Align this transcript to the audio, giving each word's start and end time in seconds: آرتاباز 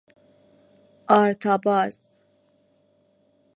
آرتاباز 1.17 2.03